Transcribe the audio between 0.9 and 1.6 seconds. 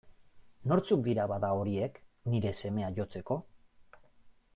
dira, bada,